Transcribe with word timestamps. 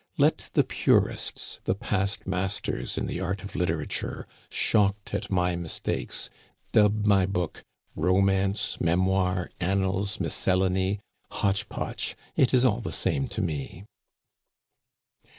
Let 0.17 0.49
the 0.53 0.63
purists, 0.63 1.59
the 1.65 1.75
past 1.75 2.25
masters 2.25 2.97
in 2.97 3.05
the 3.05 3.19
art 3.19 3.43
of 3.43 3.55
literature, 3.55 4.25
shocked 4.49 5.13
at 5.13 5.29
my 5.29 5.55
mistakes, 5.55 6.27
dub 6.71 7.05
my 7.05 7.27
book 7.27 7.63
romance, 7.95 8.81
memoir, 8.81 9.51
annals, 9.59 10.19
miscellany, 10.19 11.01
hotch 11.29 11.69
potch. 11.69 12.15
It 12.35 12.51
is 12.51 12.65
all 12.65 12.79
the 12.81 12.91
same 12.91 13.27
to 13.27 13.43
me. 13.43 13.85